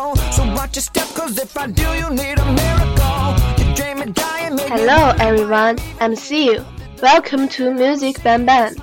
[0.71, 3.35] Watch your step, cause if I do, you need a miracle.
[3.57, 6.63] You drain me dry and make me Hello everyone, I'm Siu.
[7.01, 8.75] Welcome to Music Bang Bang.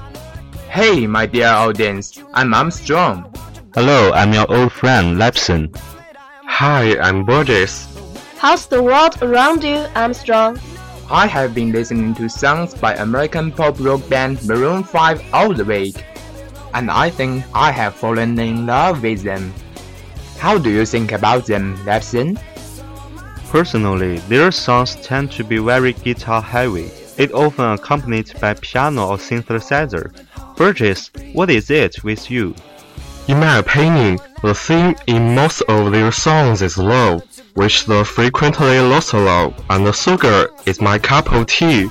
[0.68, 3.32] Hey, my dear audience, I'm Armstrong.
[3.74, 5.74] Hello, I'm your old friend Lepson.
[6.44, 7.88] Hi, I'm Burgess.
[8.36, 10.60] How's the world around you, Armstrong?
[11.10, 15.64] I have been listening to songs by American pop rock band Maroon 5 all the
[15.64, 16.04] week,
[16.74, 19.54] and I think I have fallen in love with them.
[20.38, 22.40] How do you think about them, Lepson?
[23.50, 26.90] Personally, their songs tend to be very guitar heavy.
[27.16, 30.12] It often accompanied by piano or synthesizer.
[30.56, 32.54] Burgess, what is it with you?
[33.26, 37.22] In my opinion, the theme in most of their songs is love,
[37.54, 41.90] which they frequently lost love, and the sugar is my cup of tea.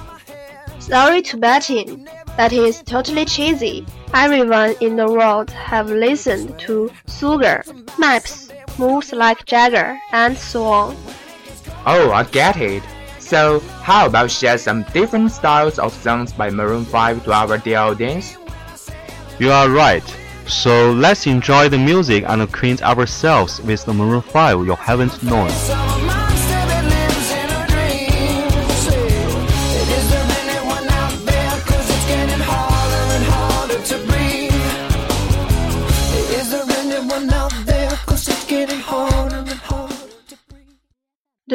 [0.80, 2.08] Sorry to bet in,
[2.38, 3.86] that is totally cheesy.
[4.14, 7.64] Everyone in the world have listened to Sugar,
[7.98, 10.96] Maps, Moves Like Jagger, and so on.
[11.86, 12.84] Oh, I get it.
[13.20, 17.80] So, how about share some different styles of songs by Maroon 5 to our dear
[17.80, 18.38] audience?
[19.40, 20.04] You are right.
[20.48, 25.52] So let's enjoy the music and acquaint ourselves with the Maroon 5 you haven't known.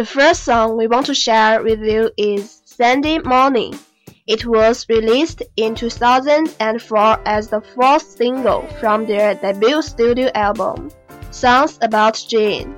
[0.02, 3.78] The first song we want to share with you is Sunday Morning.
[4.26, 10.90] It was released in 2004 as the fourth single from their debut studio album,
[11.30, 12.74] Songs About Jane.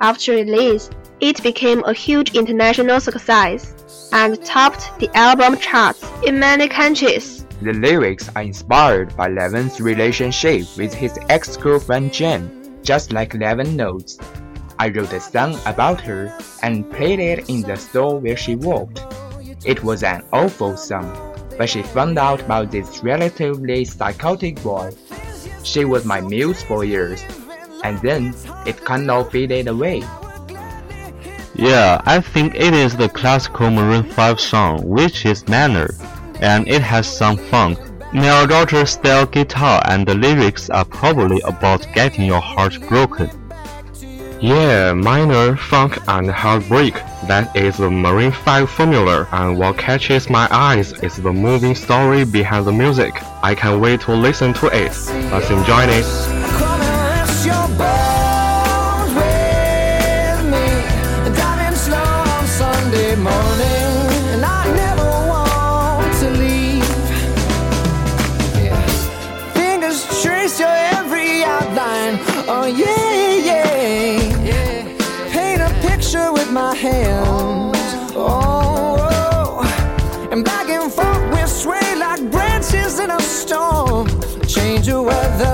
[0.00, 6.68] After release, it became a huge international success and topped the album charts in many
[6.68, 7.44] countries.
[7.60, 14.16] The lyrics are inspired by Levine's relationship with his ex-girlfriend Jen, just like Levine knows.
[14.78, 16.32] I wrote a song about her
[16.62, 19.02] and played it in the store where she worked.
[19.64, 21.10] It was an awful song,
[21.56, 24.92] but she found out about this relatively psychotic boy.
[25.64, 27.24] She was my muse for years,
[27.82, 28.34] and then
[28.66, 30.04] it kind of faded away.
[31.56, 35.90] Yeah, I think it is the classical Maroon 5 song, which is minor,
[36.40, 37.80] and it has some funk.
[38.14, 43.28] Nile Rodgers style guitar and the lyrics are probably about getting your heart broken.
[44.40, 46.94] Yeah, minor, funk, and heartbreak.
[47.26, 52.24] That is the Maroon 5 formula, and what catches my eyes is the moving story
[52.24, 53.14] behind the music.
[53.42, 54.92] I can't wait to listen to it.
[55.32, 56.37] Let's enjoy it.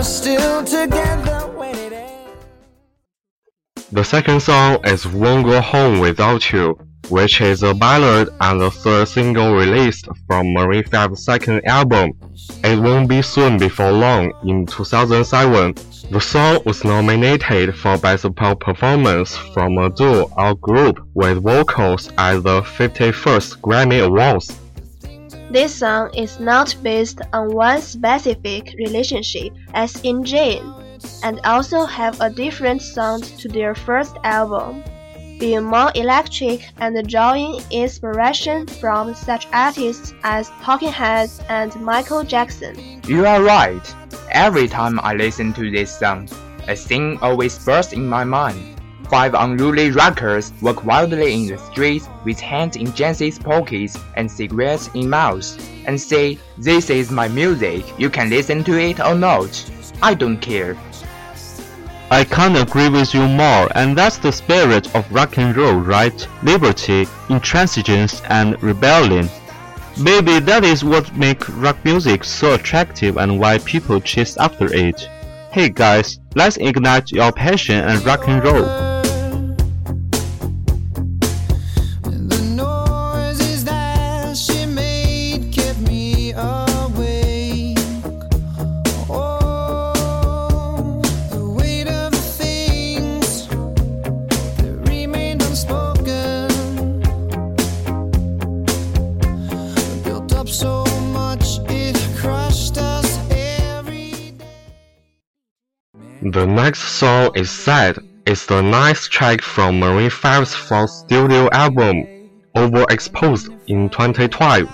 [0.05, 2.37] Still together when it.
[3.93, 6.79] The second song is Won't Go Home Without You,
[7.09, 12.13] which is a ballad and the third single released from Maroon 5's second album.
[12.63, 15.75] It won't be soon before long in 2007.
[16.11, 22.11] The song was nominated for Best Pop Performance from a duo or group with vocals
[22.19, 24.64] at the 51st Grammy Awards.
[25.51, 30.75] This song is not based on one specific relationship as in Jane,
[31.23, 34.83] and also have a different sound to their first album,
[35.39, 43.03] being more electric and drawing inspiration from such artists as Talking Heads and Michael Jackson.
[43.07, 43.95] You are right.
[44.31, 46.29] Every time I listen to this song,
[46.67, 48.74] a thing always bursts in my mind.
[49.11, 54.89] Five unruly rockers walk wildly in the streets with hands in jeans pockets and cigarettes
[54.95, 59.71] in mouths, and say, This is my music, you can listen to it or not.
[60.03, 60.77] I don't care.
[62.11, 66.27] I can't agree with you more, and that's the spirit of rock and roll, right?
[66.43, 69.29] Liberty, intransigence, and rebellion.
[69.99, 75.09] Maybe that is what makes rock music so attractive and why people chase after it.
[75.51, 78.94] Hey guys, let's ignite your passion and rock and roll.
[106.35, 107.97] The next song is Sad.
[108.27, 114.69] It's the ninth track from Maroon 5's fourth studio album, Overexposed in 2012.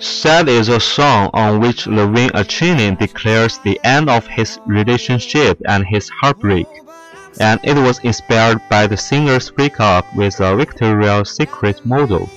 [0.00, 5.86] Sad is a song on which Levine Achinin declares the end of his relationship and
[5.86, 6.66] his heartbreak,
[7.38, 12.28] and it was inspired by the singer's breakup with a Victoria's Secret model.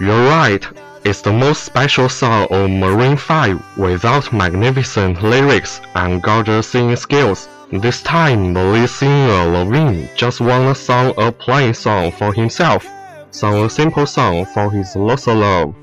[0.00, 0.66] You're right.
[1.04, 7.50] It's the most special song on Maroon 5 without magnificent lyrics and gorgeous singing skills.
[7.70, 12.86] This time, the lead singer Levine just wanna song a plain song for himself,
[13.30, 15.74] sung a simple song for his lost love.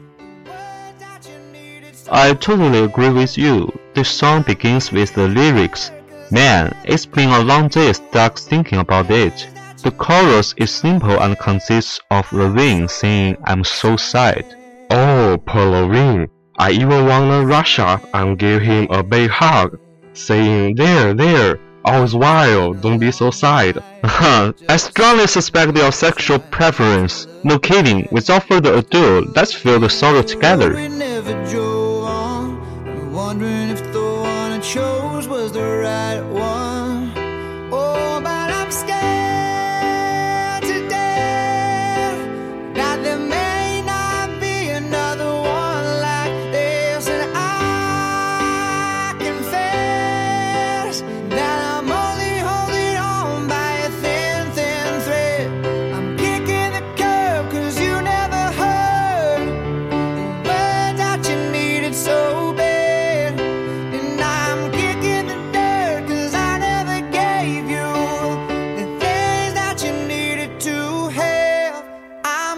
[2.11, 3.71] I totally agree with you.
[3.93, 5.91] This song begins with the lyrics.
[6.31, 9.47] Man, it's been a long day stuck thinking about it.
[9.83, 14.43] The chorus is simple and consists of Levine saying, I'm so sad.
[14.89, 16.29] Oh, poor Levine.
[16.57, 19.77] I even wanna rush up and give him a big hug,
[20.13, 23.77] saying, There, there, Oh, all is well, don't be so sad.
[24.03, 27.27] I strongly suspect your sexual preference.
[27.43, 30.73] No kidding, without further ado, let's feel the sorrow together.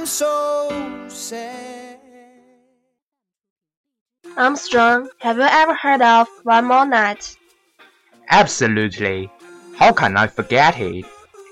[0.08, 2.00] So sad.
[4.38, 7.36] Armstrong, have you ever heard of One More Night?
[8.30, 9.30] Absolutely.
[9.76, 11.06] How can I forget it?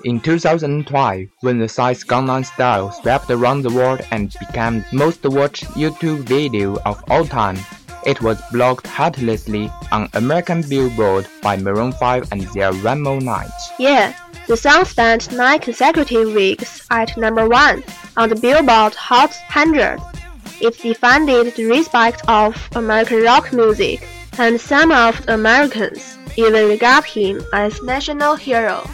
[0.05, 5.25] In 2012, when the Psy's Gangnam Style swept around the world and became the most
[5.25, 7.57] watched YouTube video of all time,
[8.05, 13.49] it was blocked heartlessly on American Billboard by Maroon 5 and their One More Night.
[13.79, 14.13] Yeah,
[14.47, 17.83] the song spent nine consecutive weeks at number one
[18.15, 19.99] on the Billboard Hot 100.
[20.61, 24.07] It defended the respect of American rock music,
[24.37, 28.87] and some of the Americans even regard him as national hero.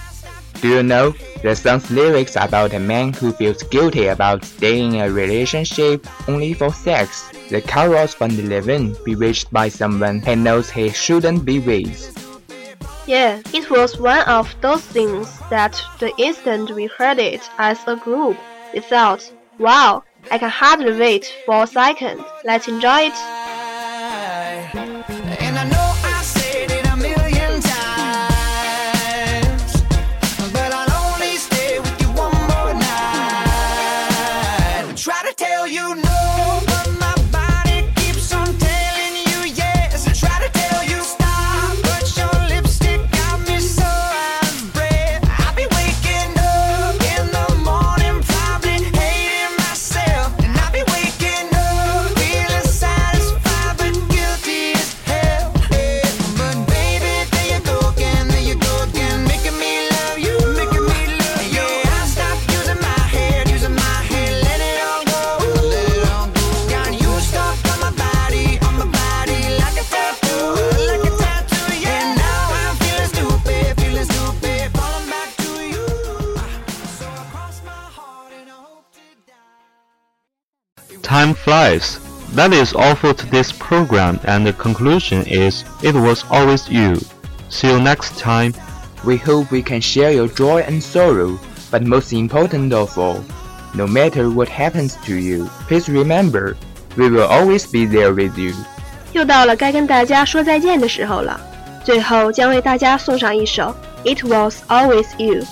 [0.61, 5.01] Do you know the song's lyrics about a man who feels guilty about staying in
[5.01, 7.31] a relationship only for sex?
[7.49, 11.97] The chorus from the Levine bewitched by someone he knows he shouldn't be with.
[13.07, 17.95] Yeah, it was one of those things that the instant we heard it as a
[17.95, 18.37] group,
[18.71, 22.23] we thought, wow, I can hardly wait for a second.
[22.45, 23.40] Let's enjoy it.
[81.20, 81.98] time flies.
[82.34, 86.98] That is all for today's program, and the conclusion is it was always you.
[87.48, 88.52] See you next time.
[89.04, 91.38] We hope we can share your joy and sorrow,
[91.70, 93.22] but most important of all,
[93.74, 96.56] no matter what happens to you, please remember,
[96.96, 98.52] we will always be there with you.
[99.12, 101.40] 又到了该跟大家说再见的时候了，
[101.84, 103.74] 最后将为大家送上一首《
[104.14, 105.42] It Was Always You》。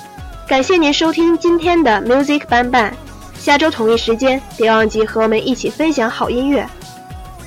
[0.48, 2.92] 感谢您收听今天的 Music 班班，
[3.39, 6.67] 下周同一时间别忘记和我们一起分享好音乐。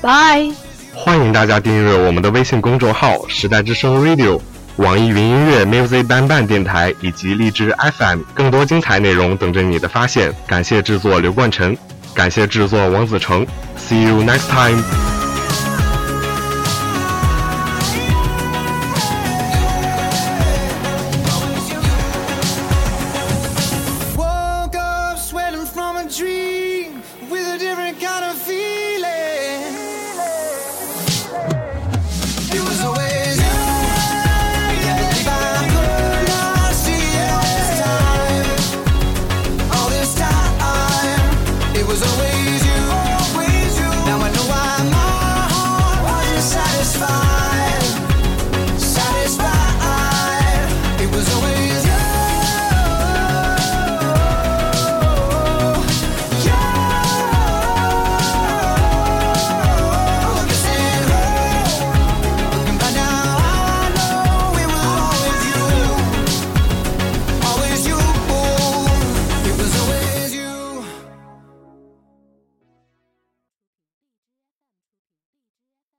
[0.00, 0.50] 拜。
[0.94, 4.40] 欢迎大家订阅我们的微信公众号“时代之声 Radio”、
[4.76, 10.32] 网易云音乐 Music 班班电台以及荔枝 FM，更多精彩内容等着你的发现。
[10.46, 11.76] 感谢制作刘冠辰，
[12.14, 13.46] 感谢制作王子成。
[13.78, 15.11] See you next time.